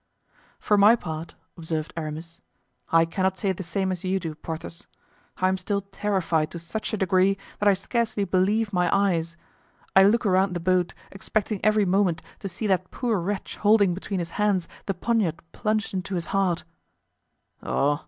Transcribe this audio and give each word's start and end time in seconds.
"For 0.59 0.79
my 0.79 0.95
part," 0.95 1.35
observed 1.55 1.93
Aramis, 1.95 2.41
"I 2.91 3.05
cannot 3.05 3.37
say 3.37 3.51
the 3.51 3.61
same 3.61 3.91
as 3.91 4.03
you 4.03 4.19
do, 4.19 4.33
Porthos. 4.33 4.87
I 5.37 5.47
am 5.47 5.57
still 5.57 5.81
terrified 5.81 6.49
to 6.49 6.57
such 6.57 6.91
a 6.91 6.97
degree 6.97 7.37
that 7.59 7.67
I 7.69 7.75
scarcely 7.75 8.23
believe 8.23 8.73
my 8.73 8.89
eyes. 8.91 9.37
I 9.95 10.01
look 10.01 10.25
around 10.25 10.53
the 10.55 10.59
boat, 10.59 10.95
expecting 11.11 11.63
every 11.63 11.85
moment 11.85 12.23
to 12.39 12.49
see 12.49 12.65
that 12.65 12.89
poor 12.89 13.19
wretch 13.19 13.57
holding 13.57 13.93
between 13.93 14.17
his 14.17 14.29
hands 14.41 14.67
the 14.87 14.95
poniard 14.95 15.39
plunged 15.51 15.93
into 15.93 16.15
his 16.15 16.25
heart." 16.33 16.63